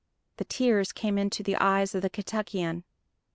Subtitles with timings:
[0.37, 2.83] The tears came into the eyes of the Kentuckian.